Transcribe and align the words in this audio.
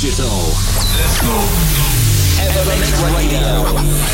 digital. 0.00 0.28
Let's 0.96 1.20
go. 1.20 1.36
Radio. 3.14 3.64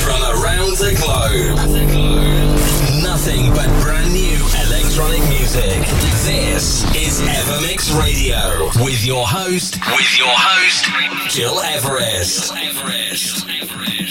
From 0.02 0.20
around 0.22 0.76
the 0.78 0.94
globe. 0.96 1.95
Nothing 3.26 3.50
but 3.50 3.66
brand 3.82 4.12
new 4.12 4.38
electronic 4.68 5.18
music. 5.28 5.80
This 6.22 6.84
is 6.94 7.20
Evermix 7.22 7.90
Radio. 8.00 8.70
With 8.84 9.04
your 9.04 9.26
host, 9.26 9.80
with 9.84 10.16
your 10.16 10.30
host, 10.30 11.34
Gil 11.34 11.58
Everest. 11.58 12.52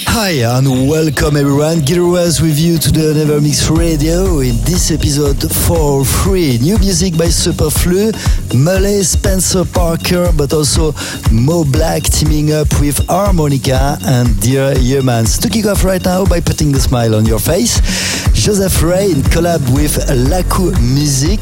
Hi 0.07 0.31
and 0.57 0.89
welcome 0.89 1.37
everyone. 1.37 1.79
Gilras 1.79 2.41
with 2.41 2.59
you 2.59 2.77
to 2.77 2.91
the 2.91 3.13
Evermix 3.13 3.69
Radio. 3.69 4.39
In 4.39 4.57
this 4.65 4.91
episode 4.91 5.39
4 5.51 6.03
new 6.61 6.77
music 6.79 7.17
by 7.17 7.27
Superflu, 7.27 8.11
Mully, 8.51 9.03
Spencer 9.03 9.63
Parker, 9.63 10.31
but 10.35 10.51
also 10.51 10.93
Mo 11.31 11.63
Black 11.63 12.03
teaming 12.03 12.51
up 12.51 12.67
with 12.81 13.05
Harmonica 13.07 13.97
and 14.03 14.37
Dear 14.41 14.77
Humans. 14.77 15.37
To 15.39 15.49
kick 15.49 15.65
off 15.67 15.85
right 15.85 16.03
now 16.03 16.25
by 16.25 16.41
putting 16.41 16.75
a 16.75 16.79
smile 16.79 17.15
on 17.15 17.25
your 17.25 17.39
face, 17.39 17.79
Joseph 18.33 18.81
Rain 19.05 19.21
collab 19.29 19.61
with 19.75 19.97
Laku 20.31 20.71
Music, 20.81 21.39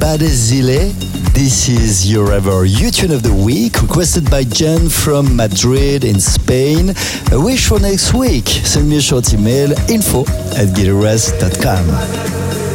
Badezile. 0.00 0.92
This 1.34 1.68
is 1.68 2.10
your 2.10 2.32
ever 2.32 2.64
U-Tune 2.64 3.12
of 3.12 3.22
the 3.22 3.32
Week, 3.32 3.80
requested 3.80 4.28
by 4.28 4.42
Jen 4.42 4.88
from 4.88 5.36
Madrid 5.36 6.02
in 6.02 6.18
Spain. 6.18 6.94
A 7.30 7.40
wish 7.40 7.68
for 7.68 7.78
next 7.78 8.12
week. 8.12 8.48
Send 8.48 8.88
me 8.88 8.96
a 8.96 9.00
short 9.00 9.32
email, 9.32 9.70
info 9.88 10.22
at 10.56 10.74
gileverest.com. 10.74 12.65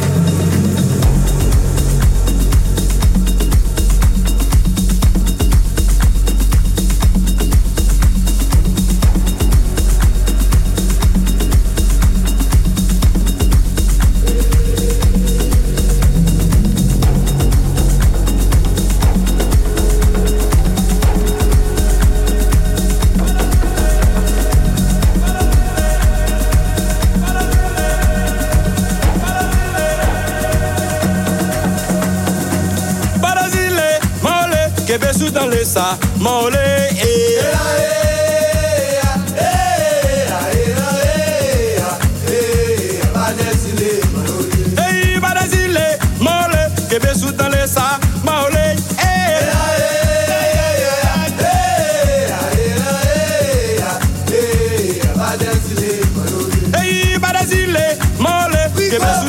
sa 59.00 59.21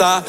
mole 0.00 0.22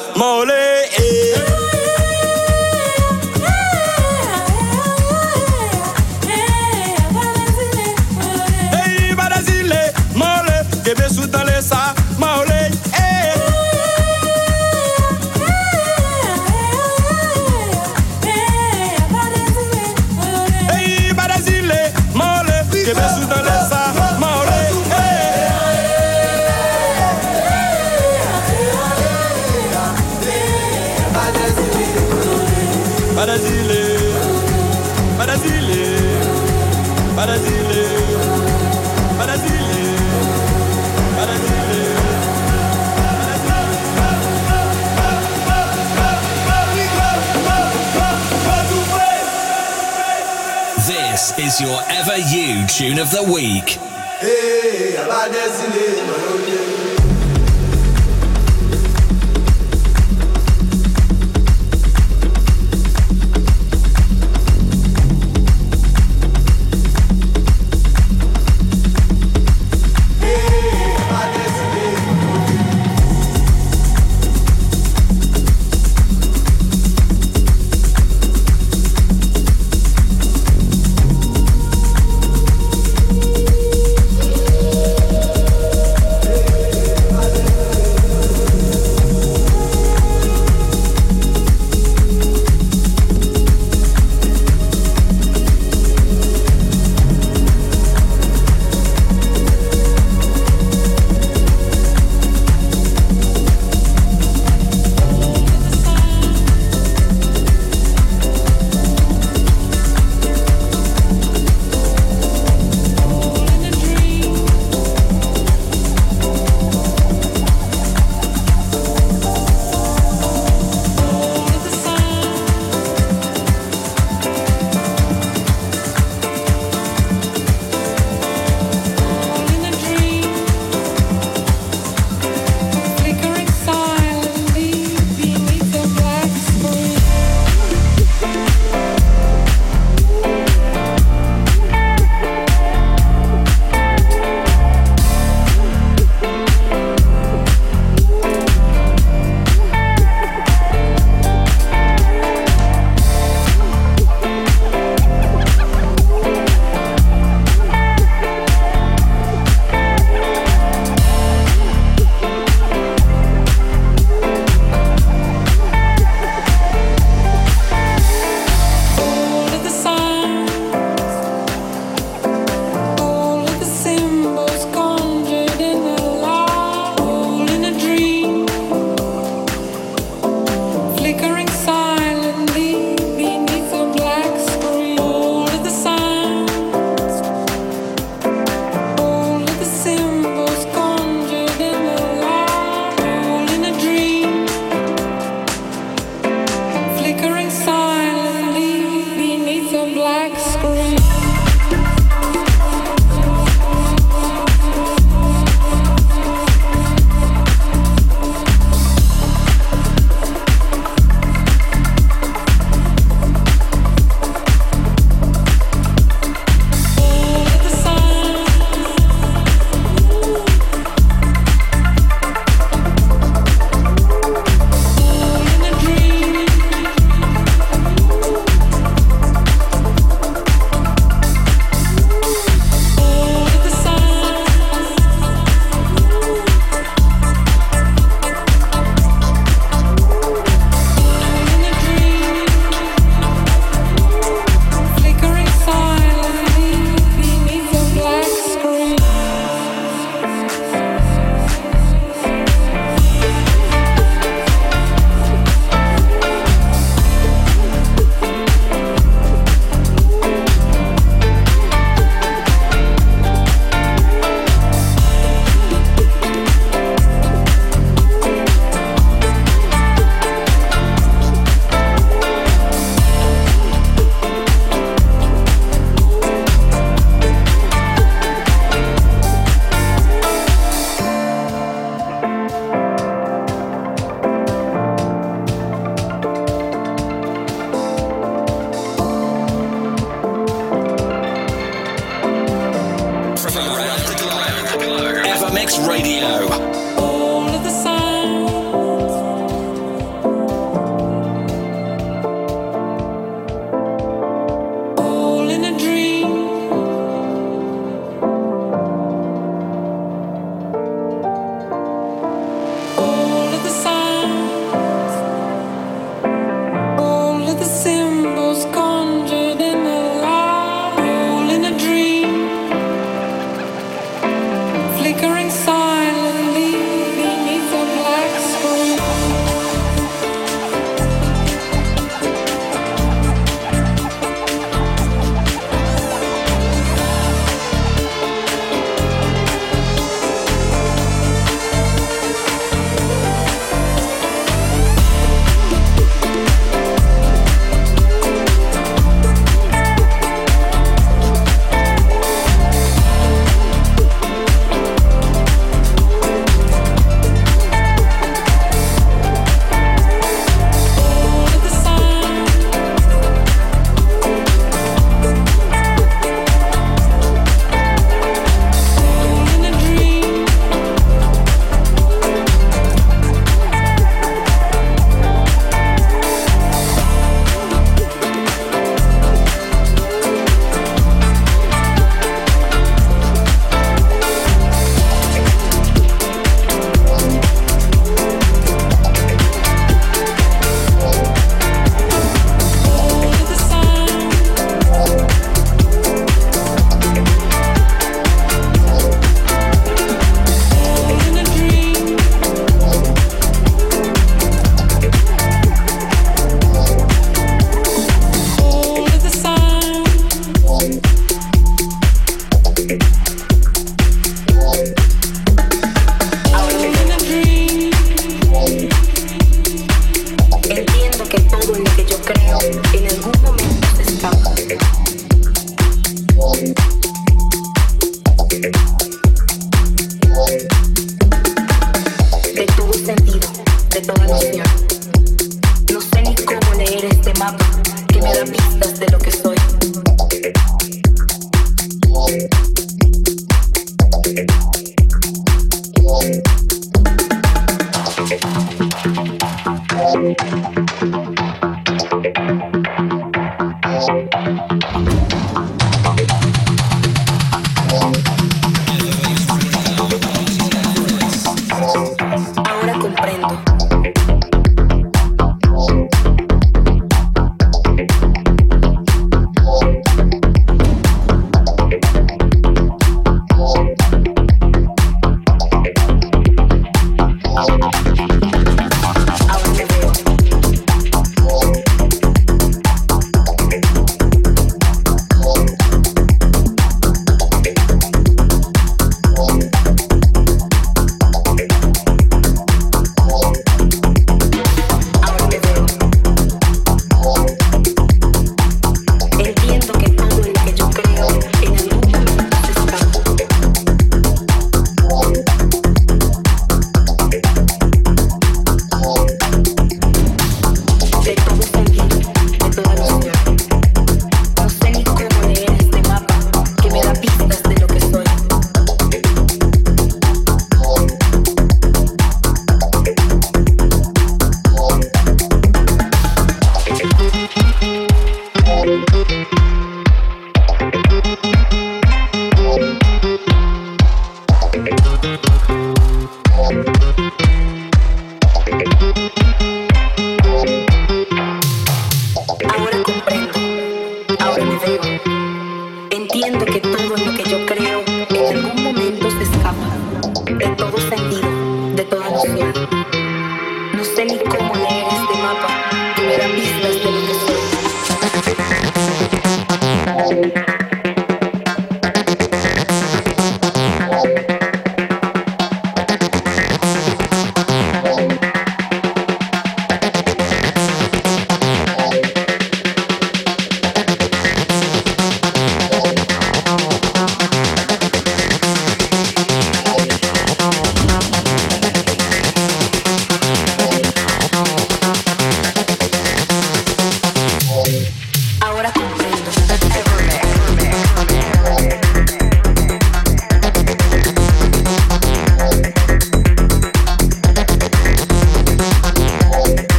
your 51.59 51.79
ever 51.89 52.17
you 52.17 52.67
tune 52.67 52.99
of 52.99 53.09
the 53.09 53.23
week. 53.23 53.79
Hey, 54.19 54.95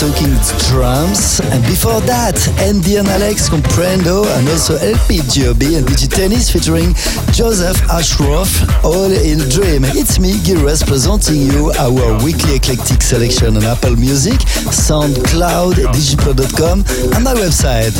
talking 0.00 0.32
drums. 0.70 1.40
And 1.52 1.62
before 1.64 2.00
that, 2.08 2.40
Andy 2.60 2.96
and 2.96 3.06
Alex 3.08 3.50
Comprendo 3.50 4.24
and 4.38 4.48
also 4.48 4.76
LP 4.76 5.20
Giobbi 5.28 5.76
and 5.76 5.86
Digitennis 5.86 6.50
featuring 6.50 6.94
Joseph 7.36 7.76
Ashroff, 7.90 8.48
All 8.82 9.12
in 9.12 9.38
Dream. 9.50 9.84
It's 9.84 10.18
me, 10.18 10.32
Gilres, 10.40 10.86
presenting 10.86 11.42
you 11.42 11.70
our 11.78 12.24
weekly 12.24 12.56
eclectic 12.56 13.02
selection 13.02 13.58
on 13.58 13.64
Apple 13.64 13.96
Music, 13.96 14.40
SoundCloud, 14.72 15.74
Digiplo.com, 15.92 16.80
and 17.14 17.24
my 17.24 17.34
website. 17.34 17.92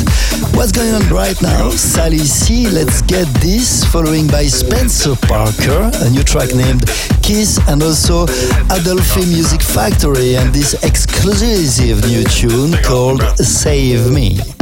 What's 0.55 0.71
going 0.71 0.93
on 0.95 1.07
right 1.09 1.39
now? 1.43 1.69
Sally 1.69 2.25
C, 2.25 2.67
Let's 2.67 3.03
Get 3.03 3.27
This, 3.45 3.85
following 3.85 4.27
by 4.27 4.47
Spencer 4.47 5.15
Parker, 5.27 5.91
a 6.01 6.09
new 6.09 6.23
track 6.23 6.55
named 6.55 6.89
Kiss, 7.21 7.59
and 7.67 7.81
also 7.83 8.23
Adolphe 8.69 9.25
Music 9.27 9.61
Factory, 9.61 10.35
and 10.35 10.53
this 10.53 10.73
exclusive 10.83 12.01
new 12.05 12.23
tune 12.23 12.73
called 12.83 13.21
Save 13.37 14.11
Me. 14.11 14.60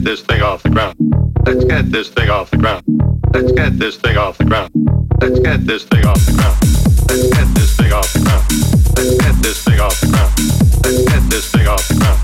get 0.00 0.10
this 0.10 0.22
thing 0.22 0.40
off 0.40 0.62
the 0.62 0.70
ground. 0.70 0.94
Let's 1.44 1.64
get 1.64 1.92
this 1.92 2.08
thing 2.08 2.30
off 2.30 2.50
the 2.50 2.56
ground. 2.56 2.82
Let's 3.34 3.52
get 3.52 3.78
this 3.78 3.96
thing 3.96 4.16
off 4.16 4.38
the 4.38 4.44
ground. 4.44 4.70
Let's 5.20 5.38
get 5.40 5.66
this 5.66 5.84
thing 5.84 6.06
off 6.06 6.24
the 6.24 6.32
ground. 6.32 6.56
Let's 7.08 7.28
get 7.28 7.54
this 7.54 7.76
thing 7.76 7.92
off 7.92 8.12
the 8.12 8.20
ground. 8.20 8.44
Let's 8.96 9.16
get 9.18 9.42
this 9.42 9.64
thing 9.64 9.80
off 9.80 10.00
the 10.00 10.06
ground. 10.06 10.32
Let's 10.84 11.04
get 11.04 11.30
this 11.30 11.50
thing 11.50 11.66
off 11.66 11.88
the 11.88 11.94
ground. 11.94 12.19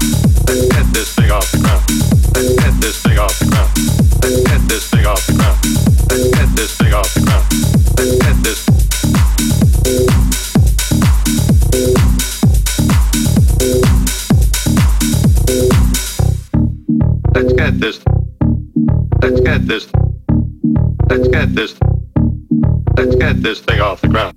Let's 23.37 23.43
get 23.43 23.43
this 23.43 23.61
thing 23.61 23.81
off 23.81 24.01
the 24.01 24.09
ground. 24.09 24.35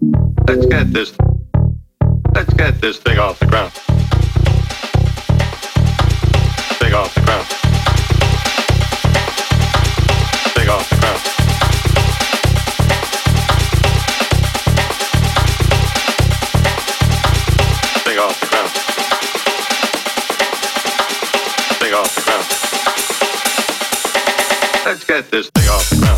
Let's 24.85 25.03
get 25.03 25.29
this 25.31 25.49
thing 25.49 25.69
off 25.69 25.89
the 25.89 25.95
ground. 25.95 26.08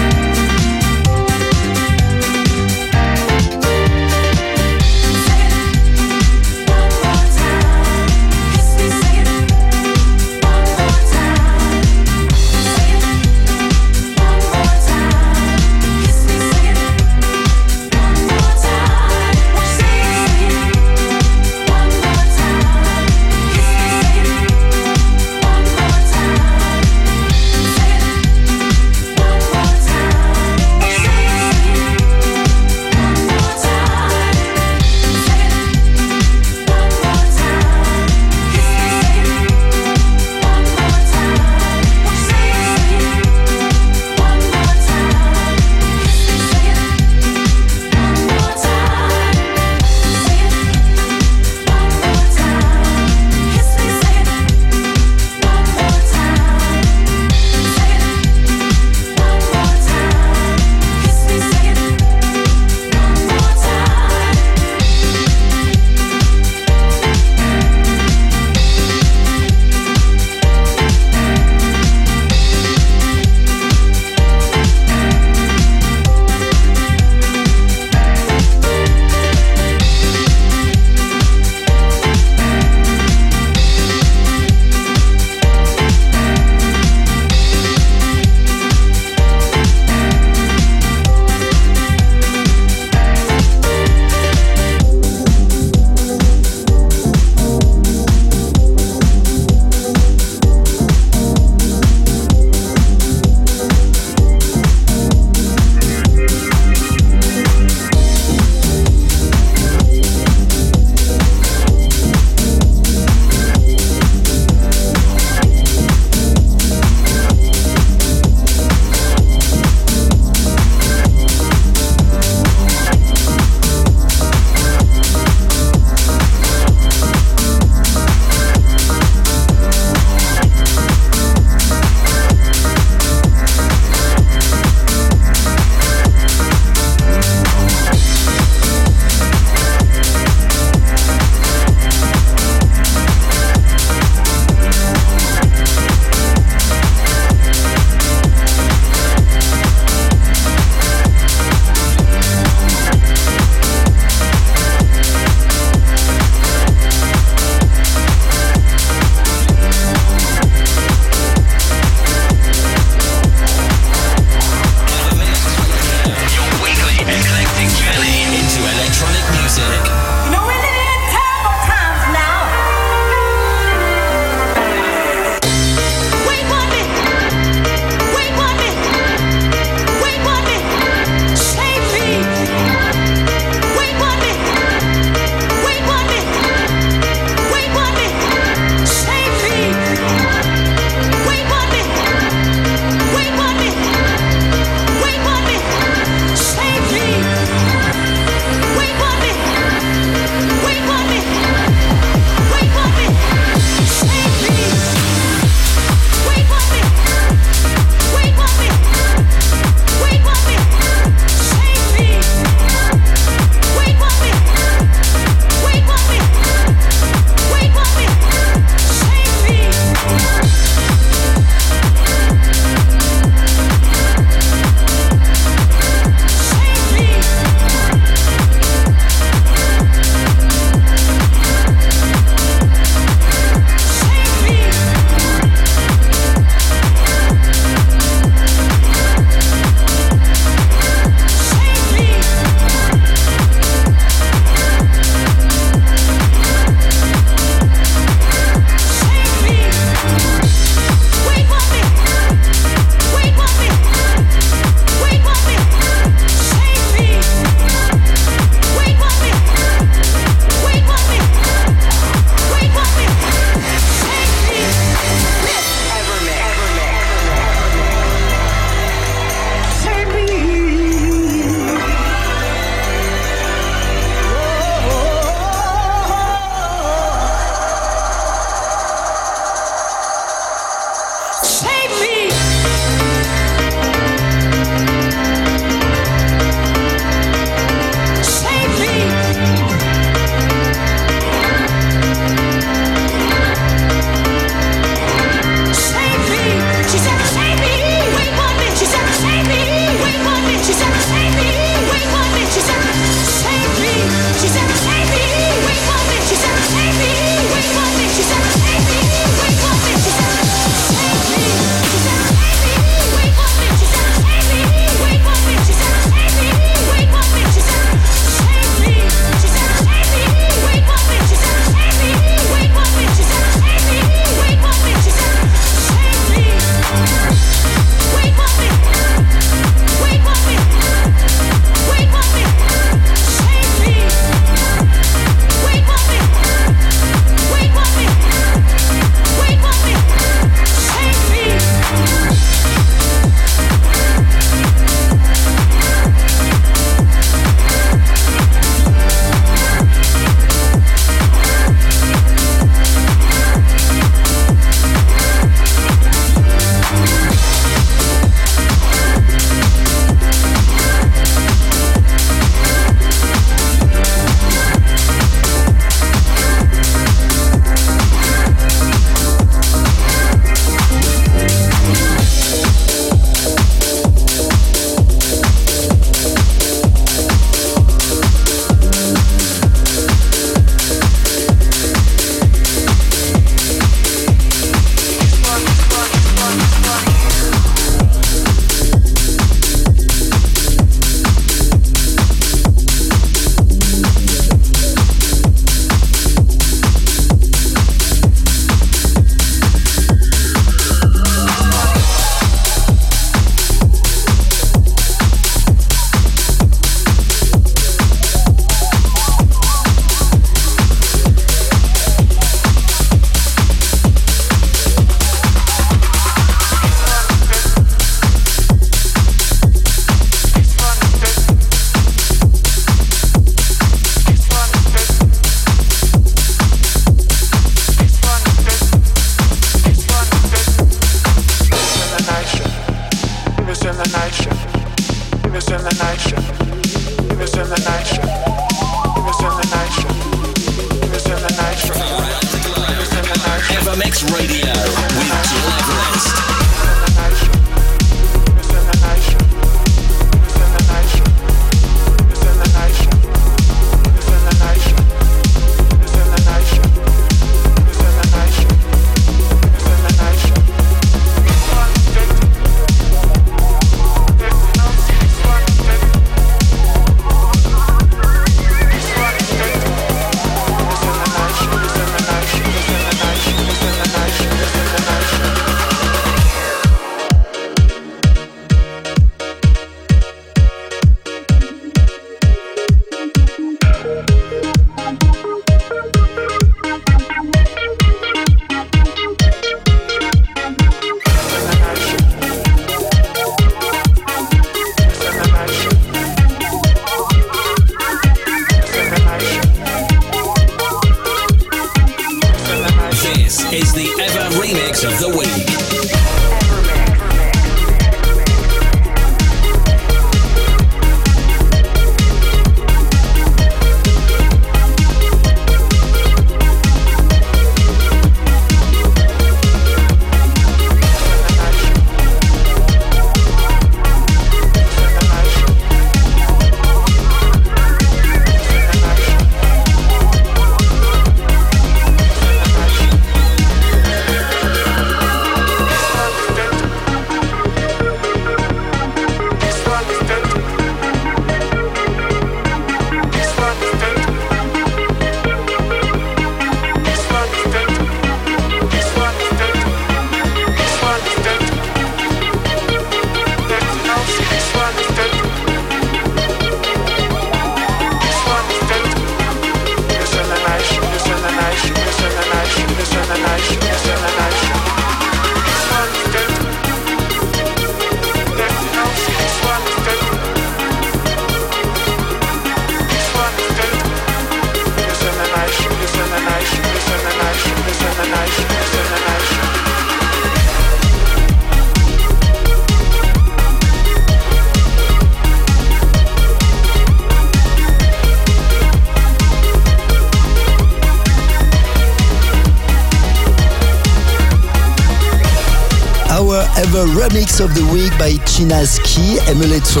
remix 597.38 597.64
of 597.64 597.74
the 597.74 597.84
week 597.92 598.10
by 598.18 598.32
Chinaski 598.46 599.38
Emulator. 599.48 600.00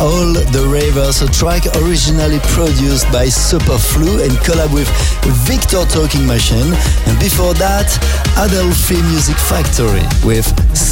All 0.00 0.32
the 0.54 0.68
Ravers, 0.68 1.22
a 1.22 1.28
track 1.28 1.66
originally 1.82 2.38
produced 2.54 3.10
by 3.10 3.26
Superflu 3.26 4.22
and 4.22 4.32
collab 4.44 4.72
with 4.72 4.88
Victor 5.46 5.84
Talking 5.86 6.26
Machine. 6.26 6.72
And 7.06 7.18
before 7.18 7.54
that, 7.54 7.90
Adelphi 8.36 9.02
Music 9.10 9.36
Factory 9.36 10.02
with 10.24 10.46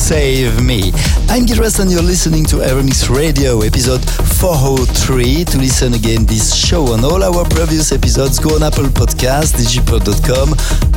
Save 0.09 0.65
Me. 0.65 0.91
I'm 1.29 1.45
Gil 1.45 1.57
Everest 1.57 1.81
and 1.81 1.91
you're 1.91 2.01
listening 2.01 2.47
to 2.47 2.65
Evermix 2.65 3.15
Radio, 3.15 3.61
episode 3.61 4.01
403. 4.41 5.45
To 5.45 5.59
listen 5.59 5.93
again 5.93 6.25
this 6.25 6.57
show 6.57 6.95
and 6.95 7.05
all 7.05 7.23
our 7.23 7.45
previous 7.45 7.93
episodes, 7.93 8.39
go 8.39 8.57
on 8.57 8.63
Apple 8.63 8.89
Podcast, 8.89 9.61
digipod.com 9.61 10.53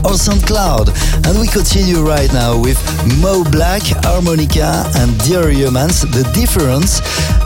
or 0.07 0.15
SoundCloud. 0.15 0.95
And 1.27 1.37
we 1.41 1.47
continue 1.51 1.99
right 2.07 2.31
now 2.31 2.55
with 2.57 2.79
Mo 3.19 3.43
Black, 3.51 3.83
Harmonica 4.07 4.87
and 4.95 5.11
Dear 5.27 5.49
Humans, 5.51 6.07
The 6.15 6.23
Difference, 6.31 6.99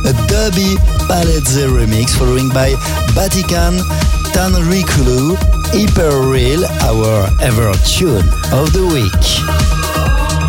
a 0.05 0.13
Dubby 0.29 0.77
Palette 1.09 1.49
remix 1.73 2.13
following 2.13 2.49
by 2.49 2.77
Vatican, 3.17 3.81
Tanrikulu, 4.37 5.33
Hyper 5.73 6.29
Real, 6.29 6.63
our 6.85 7.25
ever 7.41 7.73
tune 7.89 8.21
of 8.53 8.69
the 8.69 8.85
week. 8.93 10.44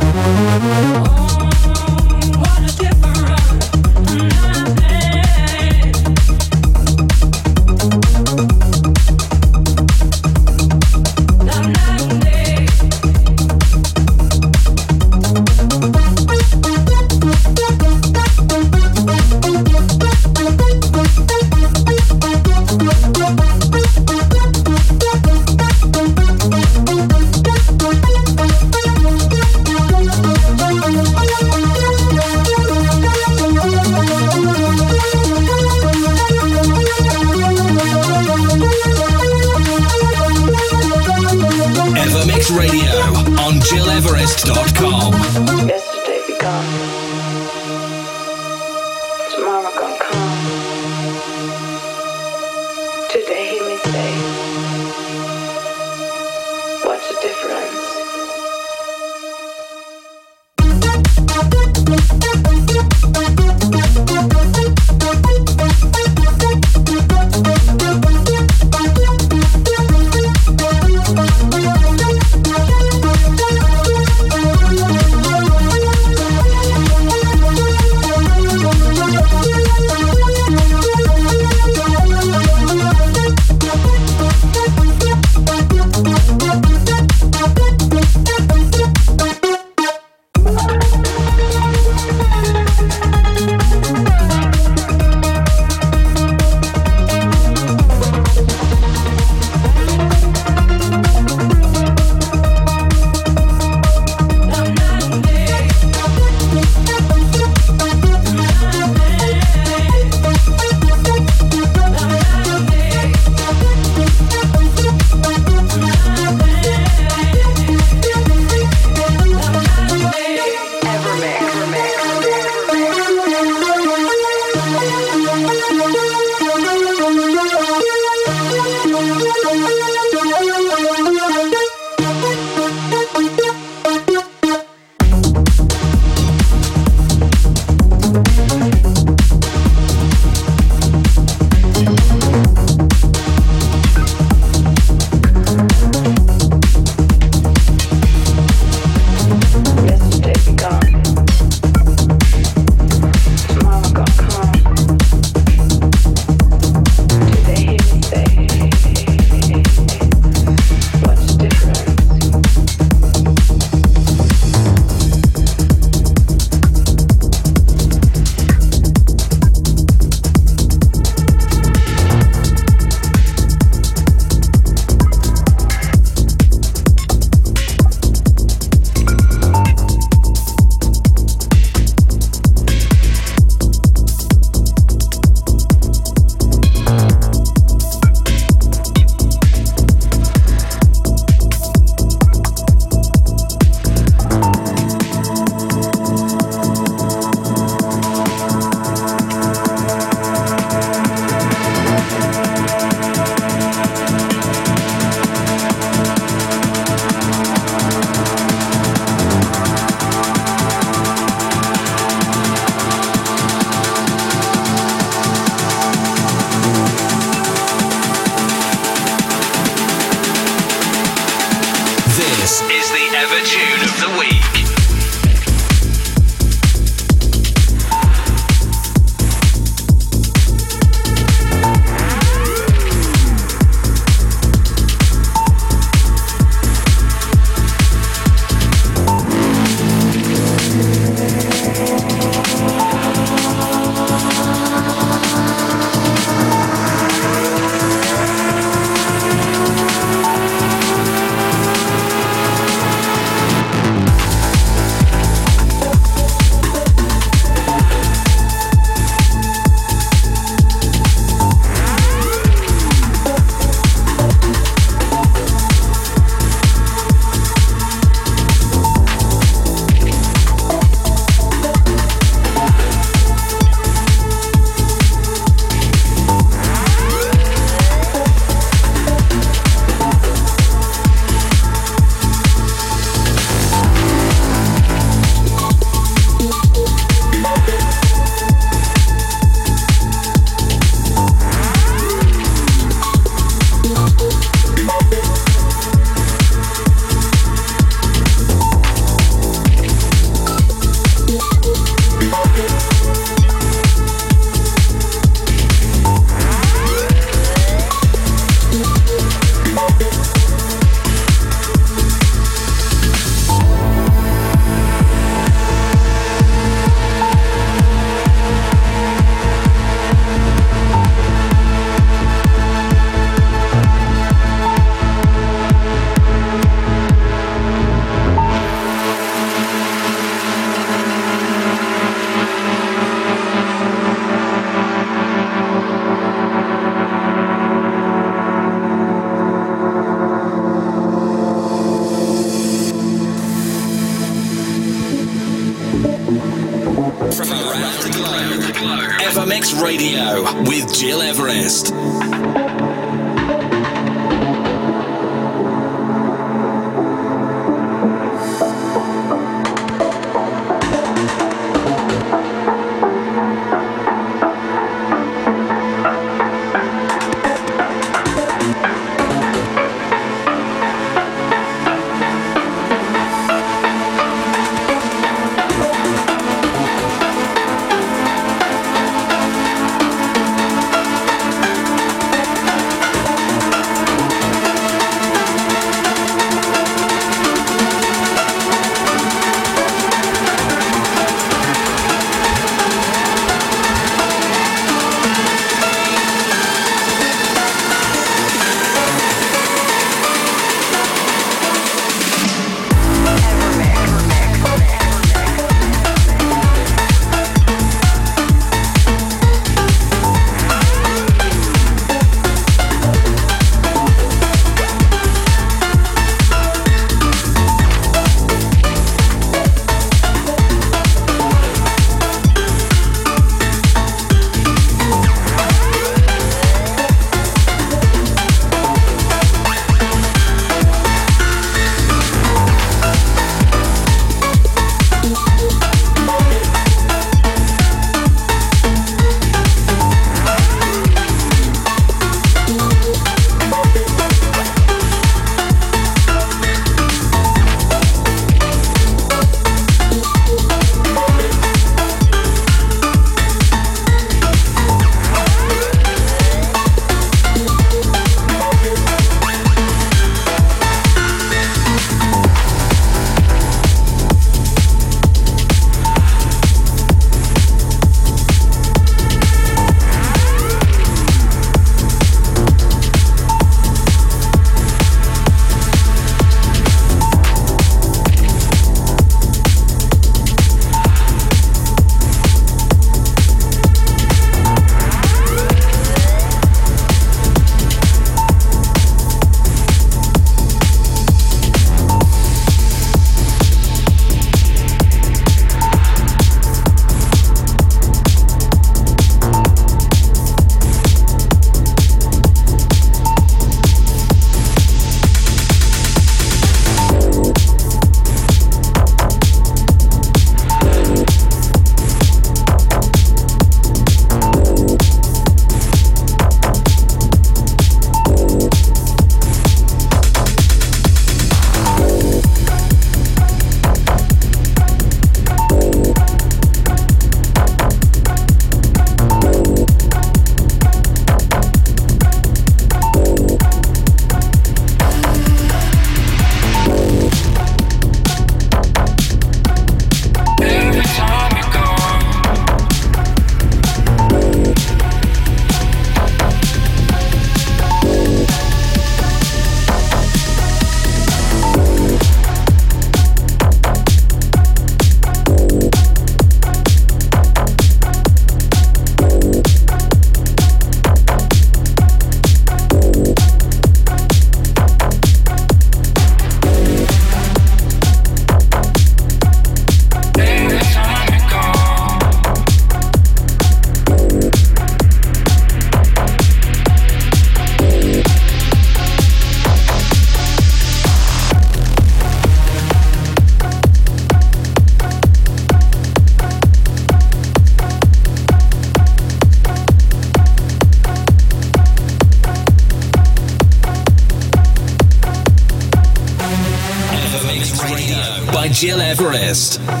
Everest. 599.11 600.00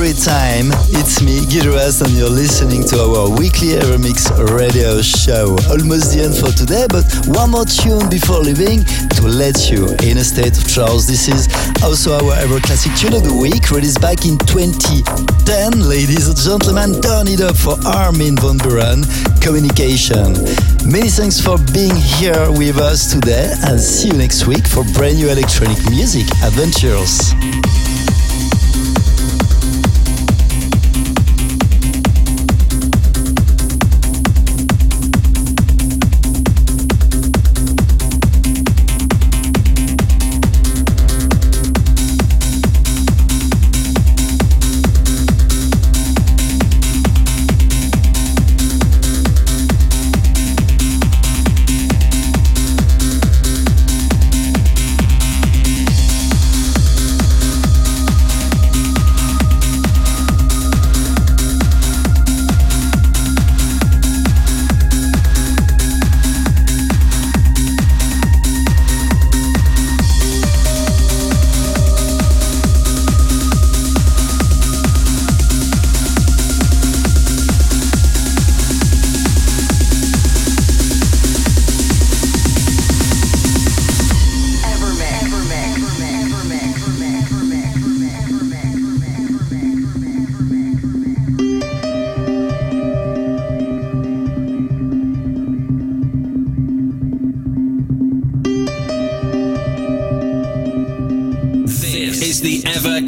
Every 0.00 0.16
time. 0.16 0.72
It's 0.96 1.20
me, 1.20 1.44
Gil 1.44 1.76
Everest, 1.76 2.00
and 2.00 2.16
you're 2.16 2.32
listening 2.32 2.88
to 2.88 2.96
our 3.04 3.28
weekly 3.28 3.76
Evermix 3.76 4.32
radio 4.48 5.02
show. 5.02 5.60
Almost 5.68 6.16
the 6.16 6.24
end 6.24 6.32
for 6.40 6.48
today, 6.56 6.88
but 6.88 7.04
one 7.28 7.52
more 7.52 7.68
tune 7.68 8.08
before 8.08 8.40
leaving 8.40 8.80
to 9.20 9.28
let 9.28 9.68
you 9.68 9.92
in 10.00 10.16
a 10.16 10.24
state 10.24 10.56
of 10.56 10.64
trance. 10.64 11.04
This 11.04 11.28
is 11.28 11.52
also 11.84 12.16
our 12.16 12.32
Ever 12.40 12.64
Classic 12.64 12.88
Tune 12.96 13.12
of 13.12 13.28
the 13.28 13.36
Week, 13.36 13.68
released 13.68 14.00
back 14.00 14.24
in 14.24 14.40
2010. 14.48 15.84
Ladies 15.84 16.32
and 16.32 16.36
gentlemen, 16.40 16.96
turn 17.04 17.28
it 17.28 17.44
up 17.44 17.60
for 17.60 17.76
Armin 17.84 18.40
van 18.40 18.56
Buuren, 18.56 19.04
Communication. 19.44 20.32
Many 20.88 21.12
thanks 21.12 21.44
for 21.44 21.60
being 21.76 21.92
here 21.92 22.48
with 22.56 22.80
us 22.80 23.12
today, 23.12 23.52
and 23.68 23.76
see 23.76 24.08
you 24.08 24.16
next 24.16 24.48
week 24.48 24.64
for 24.64 24.80
brand 24.96 25.20
new 25.20 25.28
electronic 25.28 25.76
music 25.92 26.24
adventures. 26.40 27.36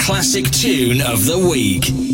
Classic 0.03 0.51
tune 0.51 1.01
of 1.01 1.25
the 1.27 1.39
week. 1.39 2.12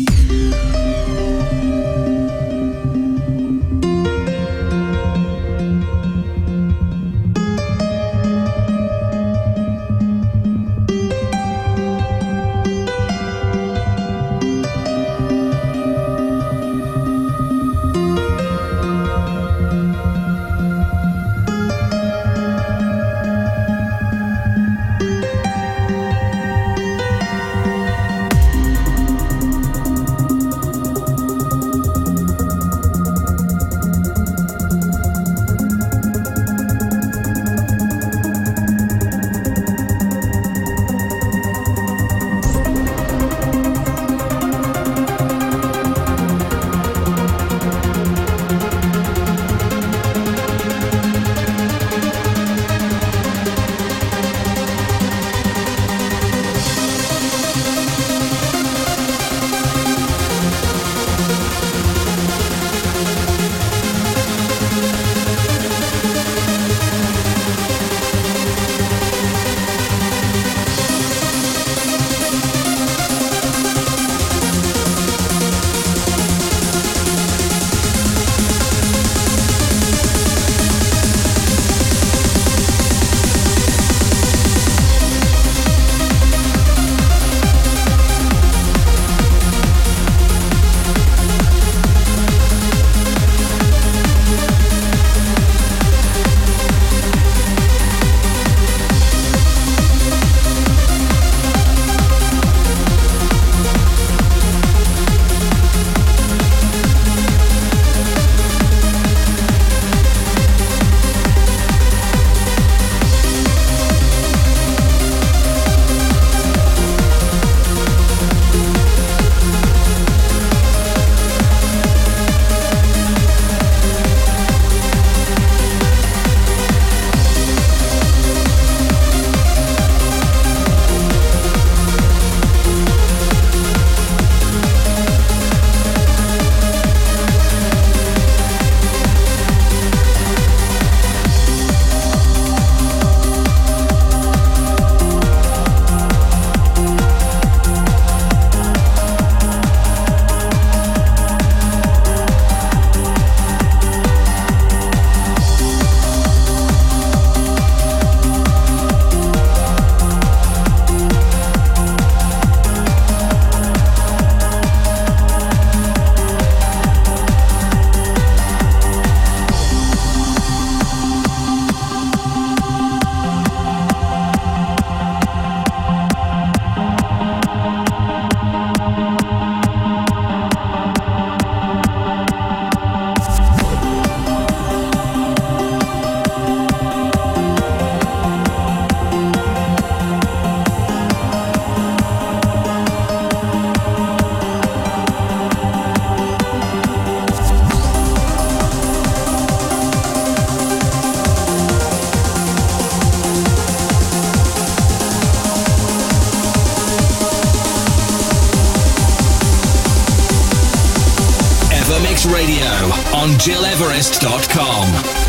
Radio 212.25 212.65
on 213.13 213.37
GilEverest.com. 213.37 215.28